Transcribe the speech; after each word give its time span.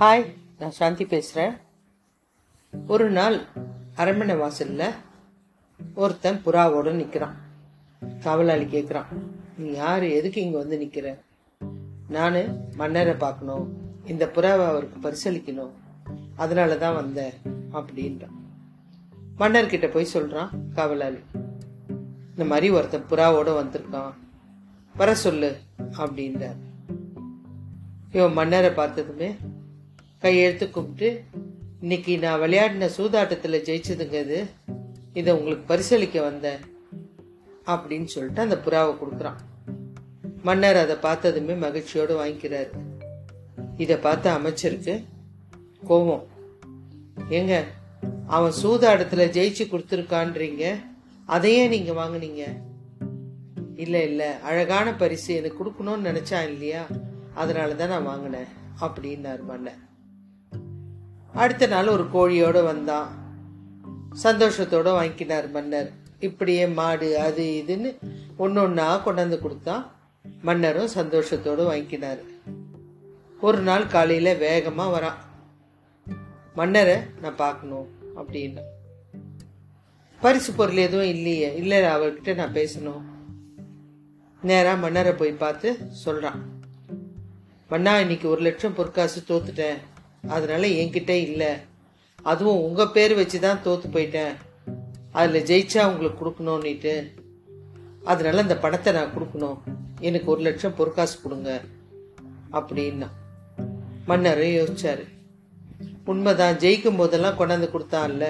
Hi 0.00 0.24
நான் 0.58 0.70
சாந்தி 0.70 1.04
பேசுகிறேன் 1.04 1.52
ஒரு 2.86 3.10
நாள் 3.10 3.40
அரண்மனை 3.94 4.34
வாசலில் 4.36 4.94
ஒருத்தன் 5.94 6.40
புறாவோட 6.46 6.90
நிற்கிறான் 6.90 7.36
காவலாளி 8.20 8.64
கேட்குறான் 8.64 9.04
நீ 9.58 9.70
யார்? 9.72 10.02
எதுக்கு 10.02 10.42
இங்கே 10.42 10.56
வந்து 10.56 10.78
நிற்கிற 10.78 11.18
நான் 12.08 12.36
மன்னரை 12.76 13.14
பார்க்கணும். 13.14 13.64
இந்த 14.04 14.30
புறாவை 14.34 14.66
அவருக்கு 14.66 14.98
பரிசளிக்கணும். 15.08 15.72
அதனால 16.36 16.76
தான் 16.76 16.94
வந்தேன் 16.94 17.32
அப்படின்றான். 17.72 18.36
மன்னர்கிட்ட 19.38 19.90
போய் 19.90 20.04
சொல்கிறான் 20.04 20.50
காவலாளி 20.74 21.18
இந்த 22.30 22.44
மாதிரி 22.44 22.70
ஒருத்தன் 22.70 23.10
புறாவோட 23.10 23.50
வந்திருக்கான். 23.62 24.12
வர 24.96 25.14
சொல்லு 25.14 25.56
அப்படின்றார். 25.90 26.60
இவன் 28.12 28.32
மன்னரை 28.32 28.70
பார்த்ததுமே 28.70 29.36
கையெழுத்து 30.26 30.70
கும்பிட்டு 30.70 31.08
இன்னைக்கு 31.80 32.18
நான் 32.18 32.40
விளையாடின 32.40 32.88
சூதாட்டத்தில் 32.96 33.62
ஜெயிச்சதுங்க 33.66 34.16
இது. 34.24 34.38
இதை 35.12 35.34
உங்களுக்கு 35.34 35.66
பரிசளிக்க 35.72 36.20
வந்தேன் 36.20 36.62
அப்படின்னு 37.66 38.04
சொல்லிட்டு 38.04 38.40
அந்த 38.40 38.56
புறாவை 38.64 38.92
கொடுக்குறான். 39.02 39.38
மன்னர் 40.42 40.76
அதை 40.76 40.96
பார்த்ததுமே 40.96 41.52
மகிழ்ச்சியோடு 41.52 42.24
வாங்கிக்கிறாரு. 42.24 42.70
இதை 43.76 43.96
பார்த்த 43.96 44.32
அமைச்சருக்கு 44.32 45.04
கோவம் 45.88 46.24
ஏங்க 47.30 47.64
அவன் 48.26 48.58
சூதாடத்தில் 48.62 49.32
ஜெயிச்சு 49.38 49.64
கொடுத்துருக்கான்றீங்க 49.70 50.74
அதையே 51.24 51.66
நீங்கள் 51.66 51.98
வாங்குனீங்க. 52.02 52.44
இல்லை 53.76 54.02
இல்லை 54.10 54.30
அழகான 54.42 54.94
பரிசு 54.94 55.34
எனக்கு 55.34 55.64
கொடுக்கணும்னு 55.64 56.08
நினச்சான் 56.10 56.48
இல்லையா? 56.48 56.86
அதனால 57.34 57.74
தான் 57.74 57.88
நான் 57.88 58.10
வாங்கினேன் 58.12 58.52
அப்படின்னாரு 58.80 59.42
மன்னர். 59.42 59.84
அடுத்த 61.36 61.66
நாள் 61.66 61.88
ஒரு 61.88 62.04
கோழியோடு 62.14 62.64
வந்தான். 62.64 63.08
சந்தோஷத்தோட 64.22 64.82
வாங்கினார் 64.82 65.50
மன்னர். 65.50 65.92
இப்படியே 66.18 66.66
மாடு 66.66 67.18
அது 67.18 67.64
இதுன்னு 67.66 67.90
ஒன்று 68.36 68.62
ஒன்றா 68.62 69.06
கொண்டாந்து 69.06 69.38
கொடுத்தான். 69.38 69.90
மன்னரும் 70.42 70.94
சந்தோஷத்தோடு 70.94 71.62
வாங்கிக்கினார் 71.66 72.18
ஒரு 73.40 73.58
நாள் 73.58 73.86
காலையில் 73.86 74.38
வேகமாக 74.38 74.94
வரான். 74.96 75.20
மன்னரை 76.54 76.96
நான் 77.22 77.36
பார்க்கணும் 77.36 77.88
அப்படின்னா. 78.16 78.62
பரிசு 80.20 80.52
பொருள் 80.52 80.76
எதுவும் 80.76 81.06
இல்லையே. 81.06 81.56
இல்லை 81.56 81.80
அவர்கிட்ட 81.80 82.34
நான் 82.34 82.54
பேசணும். 82.54 83.02
நேராக 84.42 84.76
மன்னரை 84.76 85.12
போய் 85.12 85.32
பார்த்து 85.32 85.78
சொல்கிறான் 85.90 86.40
மன்னா 87.68 87.98
இன்னைக்கு 87.98 88.28
ஒரு 88.28 88.40
லட்சம் 88.40 88.74
பொற்காசு 88.74 89.22
தோத்துட்டேன். 89.28 89.78
அதனால 90.28 90.66
என்கிட்ட 90.66 91.08
இல்லை. 91.08 91.48
அதுவும் 92.22 92.62
உங்கள் 92.62 92.88
பேர் 92.88 93.14
வச்சு 93.14 93.40
தான் 93.40 93.62
தோற்று 93.62 93.88
போயிட்டேன். 93.88 94.34
அதில் 95.12 95.44
ஜெயிச்சா 95.44 95.86
உங்களுக்கு 95.86 96.26
கொடுக்கணும்னுட்டு. 96.26 97.14
அதனால 98.04 98.42
அந்த 98.42 98.56
பணத்தை 98.56 98.92
நான் 98.92 99.12
கொடுக்கணும். 99.16 99.58
எனக்கு 100.00 100.30
ஒரு 100.30 100.40
லட்சம் 100.40 100.74
பொற்காசு 100.74 101.20
கொடுங்க. 101.20 101.60
அப்படின்னா. 102.52 103.06
மன்னரும் 104.06 104.48
யோசிச்சாரு. 104.48 105.04
உண்மைதான் 106.04 106.54
ஜெயிக்கும் 106.54 106.96
போதெல்லாம் 106.96 107.38
கொண்டாந்து 107.38 107.68
கொடுத்தான்ல. 107.68 108.26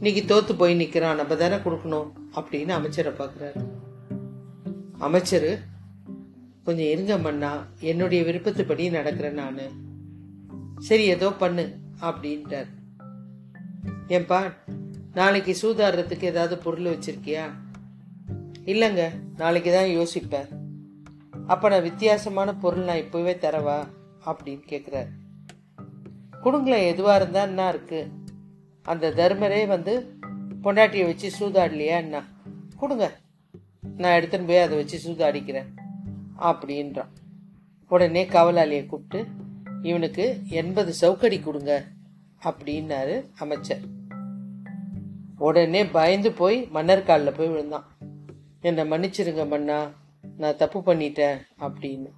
இன்னைக்கு 0.00 0.34
தோத்து 0.34 0.56
போய் 0.56 0.74
நிற்கிறான் 0.74 1.16
நம்ம 1.16 1.36
தானே 1.36 1.54
கொடுக்கணும் 1.54 2.12
அப்படின்னு 2.34 2.68
அமைச்சரை 2.68 3.12
பார்க்குறாரு. 3.12 3.64
அமைச்சர் 4.98 5.60
கொஞ்சம் 6.64 6.86
இருங்க 6.86 7.18
மன்னா. 7.18 7.66
என்னுடைய 7.80 8.24
விருப்பத்துப்படி 8.24 8.90
நடக்கிறேன் 8.90 9.30
நான். 9.30 9.85
சரி 10.78 11.04
ஏதோ 11.04 11.30
பண்ணு 11.30 11.78
அப்படின்ட்டார் 12.00 12.66
ஏன்பா 14.08 14.52
நாளைக்கு 15.14 15.56
சூதாடுறதுக்கு 15.62 16.22
ஏதாவது 16.22 16.58
பொருள் 16.58 16.84
வச்சிருக்கியா? 16.84 17.50
இல்லைங்க 18.64 19.10
நாளைக்கு 19.36 19.72
தான் 19.72 19.84
யோசிப்பேன். 19.84 20.48
அப்போ 21.46 21.68
நான் 21.68 21.82
வித்தியாசமான 21.82 22.54
பொருள் 22.54 22.84
நான் 22.84 22.96
இப்போவே 22.96 23.34
தரவா? 23.36 23.88
அப்படின்னு 24.26 24.62
கேட்குறாரு 24.68 25.08
கொடுங்களேன் 26.42 26.86
எதுவாக 26.86 27.20
இருந்தா 27.20 27.42
என்ன 27.42 27.68
இருக்கு? 27.68 28.08
அந்த 28.82 29.10
தர்மரே 29.10 29.66
வந்து 29.66 30.18
பொண்டாட்டியை 30.62 31.04
வச்சு 31.04 31.30
சூதாடலையா 31.40 31.96
என்ன 31.96 32.24
கொடுங்க 32.76 33.18
நான் 33.96 34.20
எடுத்துன்னு 34.20 34.46
போய் 34.46 34.58
அதை 34.58 34.76
வச்சு 34.76 35.00
சூதாடிக்கிறேன் 35.04 35.66
அப்படின்றான். 36.38 37.12
உடனே 37.88 38.24
கவலாளியை 38.24 38.86
கூப்பிட்டு 38.86 39.26
இவனுக்கு 39.82 40.40
எண்பது 40.48 40.94
சவுக்கடி 41.00 41.40
கொடுங்க 41.40 41.84
அப்படின்னாரு 42.44 43.24
அமைச்சர். 43.38 43.80
உடனே 45.38 45.84
பயந்து 45.84 46.32
போய் 46.32 46.66
மன்னர் 46.70 47.02
காலில் 47.02 47.36
போய் 47.36 47.48
விழுந்தான். 47.48 47.86
என்னை 48.60 48.84
மன்னிச்சிருங்க 48.90 49.48
மன்னா 49.48 49.92
நான் 50.36 50.56
தப்பு 50.56 50.78
பண்ணிட்டேன் 50.78 51.38
அப்படின்னு. 51.60 52.10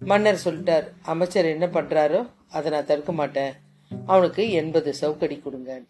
மன்னர் 0.00 0.44
சொல்லிட்டார் 0.44 0.86
அமைச்சர் 1.02 1.44
என்ன 1.44 1.66
பண்றாரோ 1.66 2.28
அதை 2.48 2.72
நான் 2.72 2.86
தடுக்க 2.86 3.12
மாட்டேன் 3.12 3.52
அவனுக்கு 4.06 4.50
எண்பது 4.50 4.94
சவுக்கடி 4.94 5.38
கொடுங்க. 5.38 5.82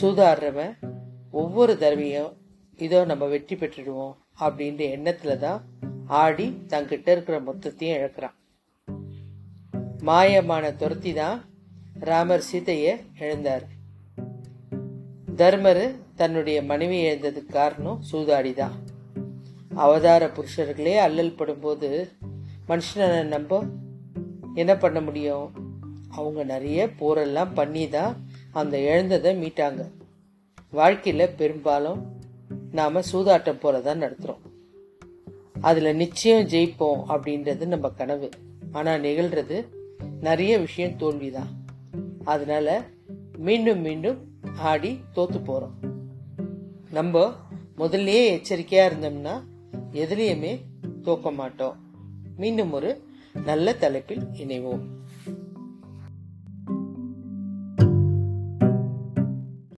சூதாடுறவன் 0.00 0.74
ஒவ்வொரு 1.30 1.78
தடவையும் 1.78 2.32
இதோ 2.76 3.04
நம்ம 3.04 3.26
வெற்றி 3.26 3.56
பெற்றுடுவோம் 3.56 4.14
அப்படின்ற 4.40 4.82
எண்ணத்துல 4.96 5.38
தான் 5.38 5.60
ஆடி 6.06 6.46
தங்கிட்ட 6.66 7.08
இருக்கிற 7.08 7.40
மொத்தத்தையும் 7.40 7.96
இழக்கிறான். 7.98 8.36
மாயமான 10.04 10.76
துரத்தி 10.76 11.12
தான் 11.12 11.44
ராமர் 12.00 12.40
சீதையை 12.40 12.96
எழுந்தார். 13.18 13.62
தர்மர் 15.36 15.94
தன்னுடைய 16.14 16.62
மனைவி 16.62 17.04
எழுந்ததுக்கு 17.04 17.46
காரணம் 17.46 18.02
சூதாடி 18.12 18.54
தான். 18.54 18.82
அவதார 19.74 20.26
புருஷர்களே 20.26 20.96
அல்லல் 20.96 21.34
படும்போது 21.38 22.08
மனுஷனை 22.68 23.24
நம்ப 23.24 23.62
என்ன 24.54 24.76
பண்ண 24.76 25.00
முடியும்? 25.00 25.52
அவங்க 26.08 26.44
நிறைய 26.44 26.86
போரெல்லாம் 26.86 27.54
பண்ணி 27.54 27.88
தான் 27.88 28.26
அந்த 28.52 28.78
எழுந்ததை 28.78 29.32
மீட்டாங்க. 29.36 29.90
வாழ்க்கையில் 30.70 31.34
பெரும்பாலும் 31.34 32.14
நாம் 32.72 33.06
சூதாட்டம் 33.12 33.60
போல 33.60 33.80
தான் 33.80 34.02
நடத்துகிறோம் 34.02 34.44
அதில் 35.60 35.94
நிச்சயம் 35.94 36.46
ஜெயிப்போம் 36.46 37.02
அப்படின்றது 37.08 37.66
நம்ம 37.66 37.88
கனவு. 37.88 38.30
ஆனால் 38.72 39.00
நிகழ்கிறது 39.00 39.84
நிறைய 40.20 40.58
விஷயம் 40.58 40.96
தோல்விதான். 40.96 41.48
அதனால 42.24 42.84
மீண்டும் 43.36 43.80
மீண்டும் 43.80 44.38
ஆடி 44.56 45.00
தோத்து 45.14 45.40
போறோம். 45.46 45.92
நம்ம 46.90 47.32
முதல்லயே 47.76 48.40
எச்சரிக்கையா 48.40 48.90
இருந்தோம்னா 48.90 49.42
எதுலேயுமே 49.92 50.60
தோக்க 51.02 51.32
மாட்டோம். 51.32 51.76
மீண்டும் 52.36 52.72
ஒரு 52.72 53.04
நல்ல 53.44 53.74
தலைப்பில் 53.74 54.24
இணைவோம். 54.32 54.84